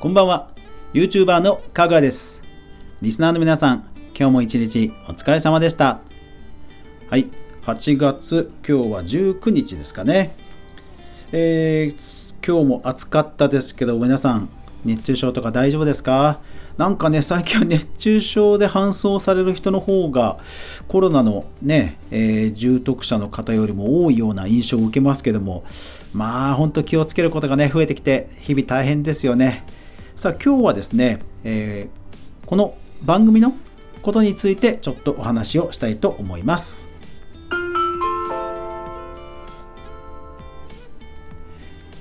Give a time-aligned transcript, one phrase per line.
[0.00, 0.48] こんばんは。
[0.94, 2.40] YouTuber のかぐわです。
[3.02, 3.86] リスナーの皆さん
[4.18, 6.00] 今日も一日お疲れ様でした。
[7.10, 7.28] はい。
[7.64, 10.34] 8月今日は19日ですかね。
[11.32, 14.48] えー、今日も暑かったですけど皆さん
[14.86, 16.40] 熱中症とか大丈夫ですか？
[16.78, 20.38] なんかね、最近は熱中症で搬送される人の方が
[20.88, 25.62] コロナのね、えー、重篤者の方よりも多いような印象を受けますけども、
[26.14, 29.66] まあ本当気をつけることがね、増えてきて日々大変ですよね。
[30.20, 33.54] さあ今日はですね、えー、この番組の
[34.02, 36.90] ことについてちょっとお話をしたいと思います。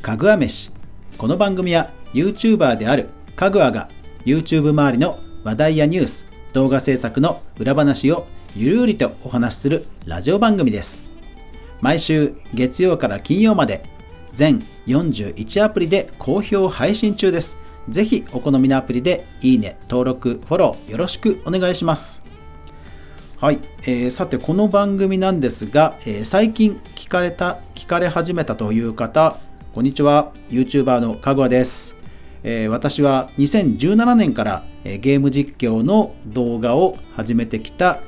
[0.02, 0.74] かぐわ飯。
[1.18, 3.88] この番組は YouTuber であるかぐわが
[4.26, 11.04] YouTube 周りの話題やニュース動画制作の裏話をゆるりとお話しするラジオ番組です。
[11.80, 13.82] 毎週月曜から金曜まで
[14.34, 17.69] 全41アプリで好評配信中です。
[17.88, 22.22] ぜひお好みのアプリでいいね、登録、フォローよろしくお願いします。
[23.38, 29.38] はい、えー、さてこの番組なんですが、えー、最近聞かれた、聞かれ始めたという方、
[29.74, 31.96] こんにちは、YouTuber のかぐわです。
[32.44, 38.00] えー、私は2017年から、えー、ゲーム実況の動画を始めてきた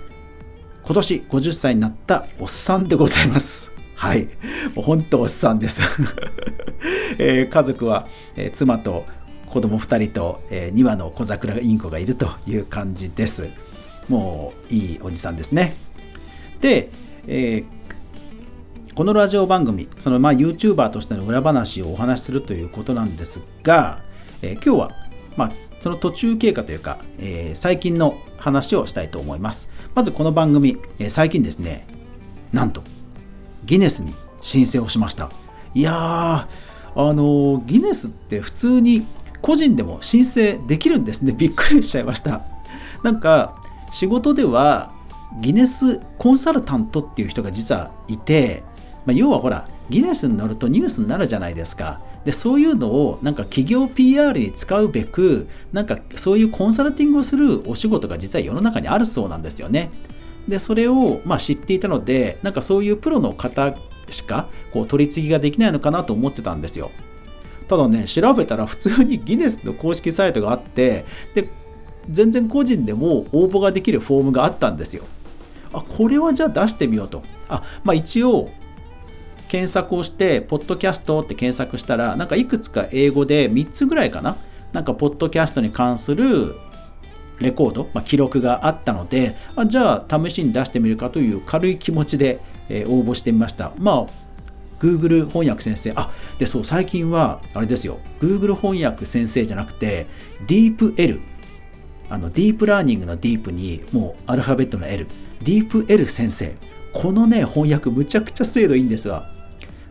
[0.84, 3.72] 今年50歳になったおっさんでございます。
[3.96, 4.26] はい。
[4.76, 5.82] もう本当おっさんです。
[7.20, 9.06] えー、家族は、えー、妻と
[9.52, 13.50] 子供2人と、えー、2羽の小桜インコがいるという感じです。
[14.08, 15.76] もういいおじさんですね。
[16.62, 16.90] で、
[17.28, 24.02] えー、このラジオ番組、そのまあ YouTuber としての裏話をお話しするということなんですが、
[24.42, 24.92] えー、今日は、
[25.36, 29.70] まあ、その途中経過というか、えー、最近の話をしたいと思います。
[29.96, 31.86] まずこの番組、え、最近ですね、
[32.54, 32.84] なんと、
[33.66, 35.30] ギネスに申請をしました。
[35.74, 36.48] いやー、
[36.94, 39.06] あのギネスって普通に
[39.42, 41.34] 個人でも申請できるんですね。
[41.38, 42.42] びっくりしちゃいました。
[43.04, 43.56] なんか、
[43.92, 44.94] 仕事では
[45.42, 48.64] ギネスコンサルタントっていう人が実はいて、
[49.06, 52.00] まあ、要はほら、ギネスに乗るとニュースになるじゃないですか。
[52.24, 59.92] で、そういうのをなんか企業 PR に使うべく、なんかそういうコンサルティングをするお仕事が実は世の中にあるそうなんですよね。
[60.48, 63.76] で、それをまあ知っていたので、なんかそういうプロの方
[64.10, 66.92] しかこう取り次ぎができないのかなと思ってたんですよ。
[67.72, 71.48] ただね、調べたら普通にギネスの公式サイトがあって、で、
[72.10, 75.06] 全然個人でも応募ができるフォームがあったんですよ。
[75.72, 77.24] あ、これはじゃあ出してみようと。
[77.48, 78.50] あ、まあ一応、
[79.48, 84.36] 検索をして、ポッドキャストって検索したら、なんかいくつか英語で3つぐらいかな。
[84.74, 86.56] なんか、ポッドキャストに関する
[87.40, 93.72] レコード、まあ、記録があったので、あじゃあ試しに出してみるかという軽い気持ちで、え、応募してみました。
[93.78, 94.31] まあ
[94.82, 100.08] Google 翻訳先生、あ、で、そう、最近は、あれですよ、Google 翻訳先生じゃなくて、
[100.48, 101.20] DeepL、
[102.10, 105.08] あの、ディープラーニングのディープに、もうアルファベットの L、
[105.44, 106.56] DeepL 先生、
[106.94, 109.30] このね、翻訳むちゃくちゃ精度いいんですわ。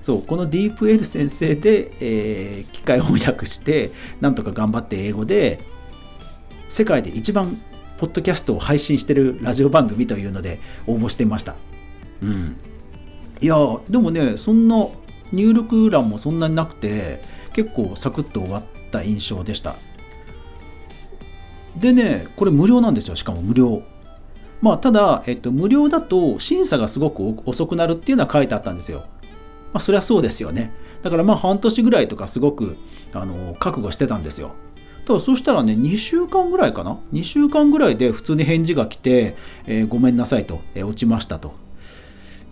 [0.00, 5.60] そう、この DeepL 先生で、えー、機械翻訳して、なんとか頑張って英語で、
[6.68, 7.60] 世界で一番
[7.98, 11.54] ポッドキャストを配信してるラジオ番組というので応募してました。
[12.22, 12.56] うん。
[13.40, 13.56] いや
[13.88, 14.86] でもねそんな
[15.32, 19.76] 入力欄もそんなになくて結構サクッと終わった印象でした。
[21.76, 23.82] でねこれ無料なんですよしかも無料。
[24.60, 29.04] まあただ、えっと、無料だと審査がすごく遅くなるっていうのは書いてあったんですよ。
[29.72, 30.72] まあそりゃそうですよね。
[31.02, 32.76] だからまあ半年ぐらいとかすごく
[33.14, 34.52] あの覚悟してたんですよ。
[35.06, 39.36] ただそしたらね2週間ぐらいかな？2週間ぐらいで普通に返事が来て、
[39.66, 41.54] えー、ごめんなさいと、えー、落ちましたと。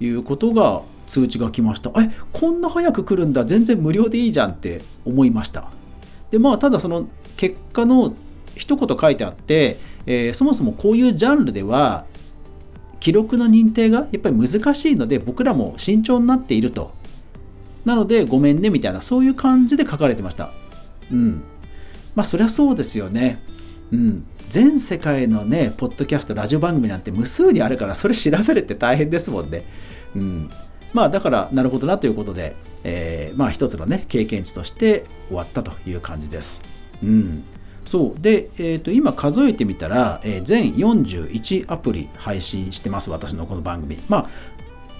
[0.01, 1.91] いうことが通知が来ました。
[2.01, 5.71] え、こんな早く来るんだ、全然無料でいいじゃんって思いました。
[6.31, 8.15] で、まあ、ただその結果の
[8.55, 12.05] 一言書いてあって、えー、そもそもこういうジャンルでは、
[13.01, 16.93] 記録の認定がやっぱり難しいので、僕らも慎重になっていると。
[17.85, 20.51] なので、ごめんねみたいな、そういう感じで書かれてました。
[21.11, 21.43] うん。
[22.15, 23.41] まあ、そりゃそうですよね。
[23.93, 24.25] うん。
[24.51, 29.65] 全世界のね、ポッドキャスト、ラジオ番組なんて無数にあるから、それ調べるって大変ですもんね。
[30.17, 30.51] うん。
[30.93, 36.63] まあ、だから、なるほどなということで、えー、まあ、一つのね、経験値として終わったという感じです。
[37.03, 37.45] うん。
[37.85, 38.21] そう。
[38.21, 43.99] で、えっ、ー、と、今数えてみたら、えー、全41アプリ配信してます、私のこの番組。
[44.09, 44.31] まあ、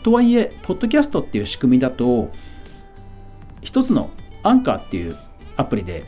[0.03, 2.31] とはいえ、ポッドキャストっていう仕組みだと、
[3.63, 4.11] 一つの
[4.43, 5.17] アンカーっていう
[5.57, 6.05] アプリで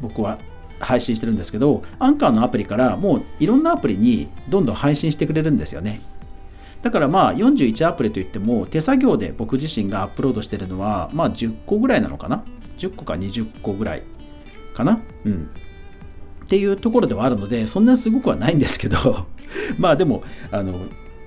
[0.00, 0.38] 僕は
[0.80, 6.00] 配信してるんですけど、アンカーのアプリからもういろんなアプリにどんどん配信してくれるんですよね。
[6.82, 12.44] だからまあ41アプリといっても手作業で僕自身がアップロードしてるのはまあ10個ぐらいなのかな
[12.76, 14.02] ?10 個か20個ぐらい
[14.74, 15.00] かな？
[15.24, 15.50] うん。
[16.44, 19.26] っていうところではあるのでそんなすごくはないんですけど
[19.78, 20.74] まあでもあの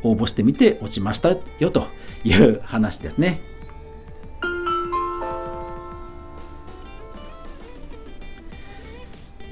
[0.03, 1.87] 応募してみて落ちましたよと
[2.23, 3.41] いう話ですね。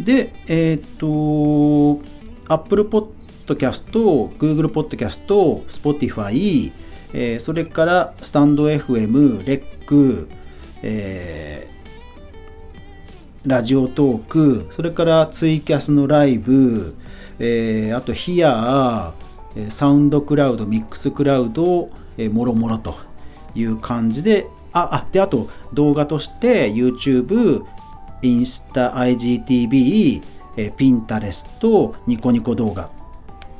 [0.05, 1.99] で、えっ、ー、と、
[2.47, 3.91] Apple Podcast、
[4.37, 5.25] Google Podcast、
[5.65, 6.71] Spotify、
[7.11, 10.27] えー、それからスタンド FM、REC、
[10.83, 16.95] えー、ラジオトーク、それからツイキャスのライブ、
[17.39, 22.95] えー、あとヒアー、サウンドクラウド、ミックスクラウド、えー、もろもろと
[23.55, 27.63] いう感じで、あ、あ、で、あと動画として YouTube、
[28.21, 30.21] インスタ、IGTV、
[30.57, 32.89] えー、ピンタレスト、ニコニコ動画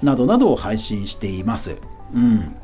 [0.01, 1.77] などなどを配信しています。
[2.13, 2.55] うん。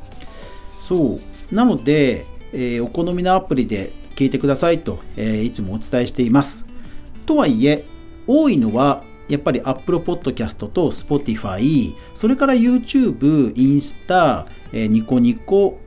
[0.78, 1.18] そ
[1.50, 1.54] う。
[1.54, 6.66] なので、えー、お好みのアプリで聞いてくださいと、えー、いつもお伝えしています。
[7.26, 7.84] とはいえ、
[8.26, 15.78] 多いのはやっぱり Apple Podcast と Spotify、それから YouTube、インスタ、えー、ニコニコ、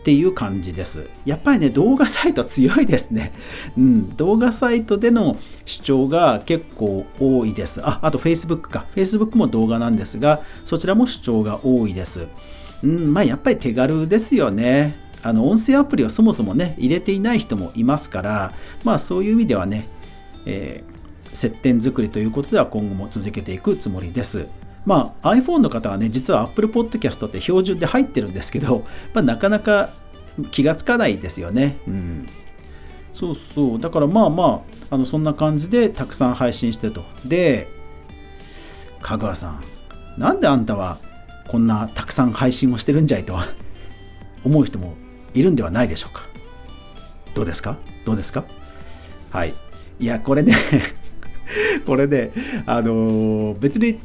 [0.00, 1.08] っていう感じです。
[1.26, 3.32] やっぱりね、動画サイト強いですね。
[3.76, 5.36] うん、動画サイトでの
[5.66, 7.82] 視聴が結構多いです。
[7.84, 8.86] あ、あと Facebook か。
[8.96, 12.28] Facebook も動画なんですが、そちらも視聴が多いです。
[12.82, 14.96] うん、まあやっぱり手軽ですよね。
[15.22, 18.54] あの、音声アプリはそもそもね、入れていない人もいますから、
[18.84, 19.86] まあそういう意味ではね、
[20.46, 24.48] えー、接点作りということでは今後も続けていくつもりです。
[24.86, 28.84] まあ、iPhone の方はね、実は Apple Podcast って標準で入ってるんですけど、
[29.14, 29.90] まあ、なかなか
[30.50, 31.76] 気がつかないですよね。
[31.86, 32.28] うん。
[33.12, 33.78] そうそう。
[33.78, 37.04] だからまあまあ、あのそんな感じでたくさん配信してと。
[37.24, 37.68] で、
[39.02, 39.64] 香川さん、
[40.18, 40.98] なんであんたは
[41.48, 43.38] こんなたくさん配信をしてるんじゃいと
[44.44, 44.94] 思う人も
[45.34, 46.22] いるんではないでしょうか。
[47.34, 47.76] どうですか？
[48.04, 48.44] どうですか？
[49.30, 49.54] はい。
[49.98, 50.54] いや、これね
[51.86, 52.30] これね、
[52.66, 53.98] あのー、別に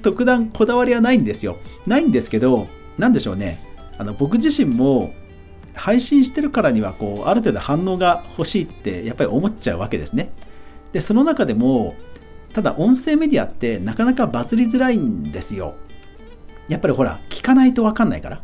[0.00, 1.58] 特段こだわりはないんですよ。
[1.86, 2.66] ないんですけど、
[2.98, 3.58] 何でしょうね。
[3.98, 5.12] あの僕自身も
[5.74, 10.30] 配信してるからにはこうある程度反応が欲しいってやっぱり思っちゃうわけですね。
[10.92, 11.94] で、その中でも、
[12.52, 15.74] ただ音声メディアってなかなかバズりづらいんですよ。
[16.68, 18.42] やっぱりほら、聞かないとわかんないから。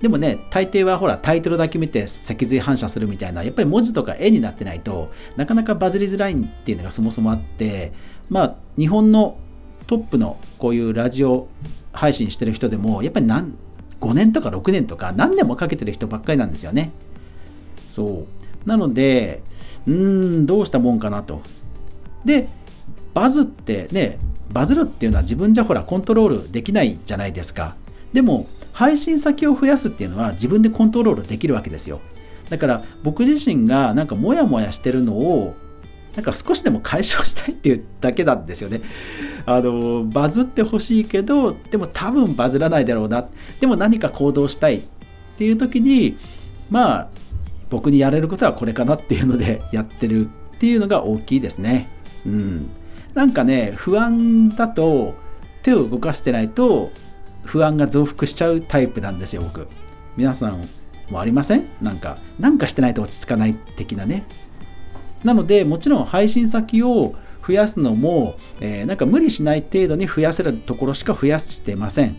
[0.00, 7.92] でもね、大抵はほら、タイトルだけ見て脊髄反射するみたいな、やっぱり文字とか絵になってないとなかなかバズりづらいっていうのがそもそもあって、
[8.28, 9.38] まあ、日本の
[9.86, 11.48] トップのこういうラジオ
[11.92, 13.54] 配信してる人でもやっぱり何
[14.00, 16.92] 5年とか6年とか何年もかけてる人ばっかりなんですよね。
[17.88, 18.26] そ
[18.64, 19.42] うなので
[19.86, 21.40] うーんどうしたもんかなと。
[22.24, 22.48] で
[23.14, 24.18] バズってね
[24.52, 27.76] バズるっていうのは自分じゃほらコントロールできないじゃないですか。
[28.12, 32.00] でも配信先を増やすっていうのは自分でコントロールできるわけですよ。
[32.50, 35.54] だから僕自身がなんかモヤモヤしてるのを
[36.16, 38.80] なんか少しでも解消したいっていうだけなんですよね。
[39.44, 43.28] あのバズってほしいけどでも多分バズらないだろうな
[43.60, 44.82] でも何か行動したいっ
[45.36, 46.16] ていう時に
[46.70, 47.08] まあ
[47.70, 50.26] 僕にやれることはこれかなっていうので やってる
[50.56, 51.88] っていうのが大きいですね。
[52.24, 52.66] うん、
[53.14, 55.14] なんかね不安だと
[55.62, 56.90] 手を動かしてないと
[57.44, 59.68] 不安が増幅しちゃうタイプなんですよ僕。
[60.16, 60.66] 皆さん
[61.10, 61.66] もありません？
[61.82, 64.24] なんかなんかしてないと落ち着かない的なね。
[65.26, 67.14] なのでもちろん配信先を
[67.46, 72.16] 増やすのも、えー、なんか無理しない程度に増やせるところしか増やしてません。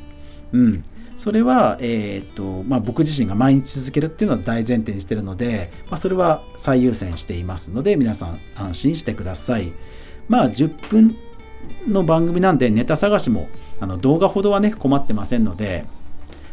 [0.52, 0.84] うん。
[1.16, 9.72] それは、えーとまあ、僕自身が毎日続けるっていうのは大前提にしてるので、まあ、それは最優先していますので皆さん安心してください。
[10.28, 11.16] まあ10分
[11.88, 13.48] の番組なんでネタ探しも
[13.80, 15.86] あの動画ほどはね困ってませんので、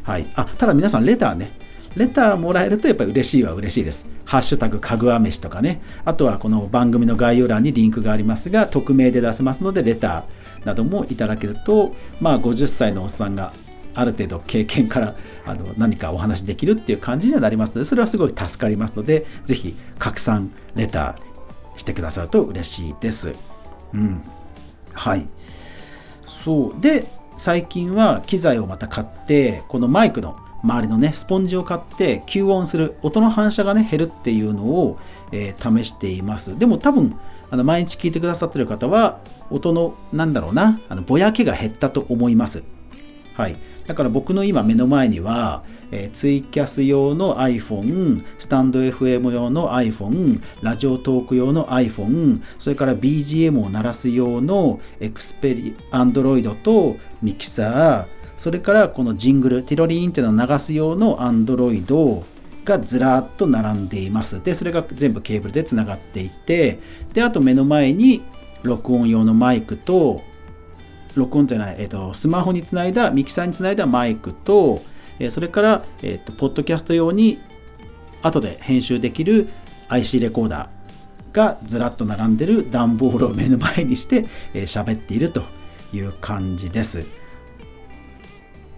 [0.04, 1.52] はい、あただ皆さんレターね
[1.96, 4.06] レターもらえるとやっぱり嬉しいは嬉しいです。
[4.24, 5.80] ハッシュタグかぐわ飯とかね。
[6.04, 13.52] あとはこの番組の概要欄にリンクがありますが、匿名で出せますので、レターなどもいただけると、まあ50歳のおっさんが
[13.94, 15.14] ある程度経験から
[15.46, 23.32] あの何かお話できるっていう感じにはなりますので、それはすごい助かりますので、ぜひ拡散、レターしてくださると嬉しいです。
[23.92, 24.22] うん。
[24.92, 25.28] はい。
[26.26, 26.80] そう。
[26.80, 34.98] で、最近は機材をまた買って、このマイクの周りのね、スポンジを買って吸音する、音の反射がね、減るっていうのを、
[35.30, 36.58] えー、試しています。
[36.58, 37.16] でも多分、
[37.50, 42.64] あの毎日聞いてくださってる方は、音の、なんだろうな、あのぼやけが減ったと思います。
[43.34, 43.56] はい。
[43.86, 62.24] だから僕の今目の前には、えー、ツイキャス用の iPhone、スタンド FM 用の iPhone、ラジオトーク用の iPhone、それから BGM を鳴らす用の Xperia、Android とミキサー、それからこのジングル、ティロリーンっていうのを流す用の Android
[62.64, 64.42] がずらっと並んでいます。
[64.42, 66.80] で、それが全部ケーブルでつながっていて、
[67.12, 68.22] で、あと目の前に
[68.62, 70.22] 録音用のマイクと
[71.14, 74.82] 録音じゃない、えーと、スマホにつないだミキサーにつないだマイクと、
[75.18, 77.40] えー、それから、えーと、ポッドキャスト用に
[78.22, 79.48] 後で編集できる
[79.88, 84.24] IC レコーダーがずらっと並んでる段ボールを目の前にして
[84.54, 85.44] 喋、えー、っていると
[85.92, 87.23] いう感じです。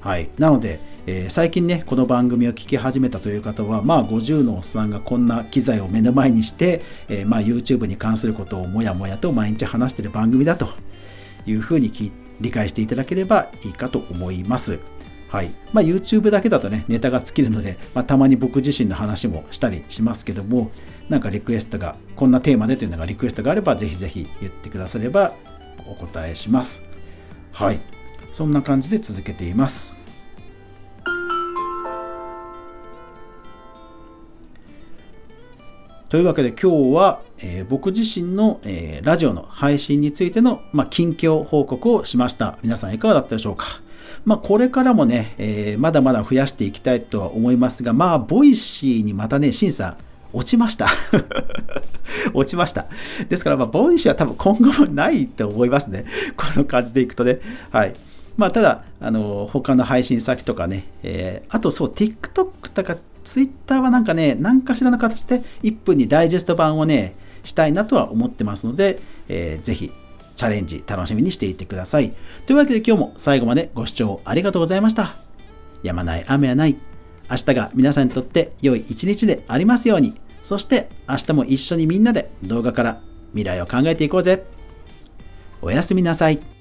[0.01, 10.69] はい、なので、えー、最近ねこの番組を聞き始めたという方はまあ50のおっさんがこんな機材を目の前にして、えー、まあ、YouTube に関することをもやもやと毎日話している番組だと
[11.47, 11.91] いうふうに
[12.41, 14.79] 理解していただければいいかと思います。
[15.29, 15.51] はい。
[15.73, 20.71] まあ、YouTube だけだとねネタが尽きるので、まあ、たまに僕自身の話もしたりしますけども
[21.09, 25.35] なんかリクエストがこんなテーマでというのがリクエストがあればぜひぜひ言ってくだされば
[25.89, 26.85] お答えします。
[27.53, 27.96] はい。
[28.37, 29.97] そんな感じで続けています
[36.11, 42.59] というわけで今日は、えー、僕自身の、えー、ラジオの配信についての、まあ、近況報告をしました。
[42.63, 43.81] 皆さんいかがだったでしょうか？
[44.27, 49.97] まあ、これからもね、えー、まだまだ増やしていきたいとは思いますが、まあ、 Voicy にまたね、審査
[50.35, 50.89] 落ちました
[52.35, 52.87] 落ちました。
[53.31, 56.05] ですから、まあ、 Voicy は多分今後もないと思いますね。
[56.37, 57.41] この感じでいくとね。
[57.71, 57.95] はい。
[58.37, 67.15] まあ、ただ、あの、他の配信先とかね、えー、あとそう、TikTok とかツイッターはなんかね、何かしらの形で1分にダイジェスト版をね、
[67.45, 69.91] したいなとは思ってますので、えー、ぜひ
[70.37, 72.13] チャレンジ楽しみにしていてください。
[72.47, 75.15] というわけで今日も最後までご視聴ありがとうございました。
[75.83, 76.77] やまない雨はない。
[77.31, 80.15] 明日が皆さんにとって良い一日でありますように。
[80.43, 83.01] そして明日も一緒にみんなで動画から
[83.33, 84.45] 未来を考えていこうぜ。
[85.63, 86.56] おやすみなさい。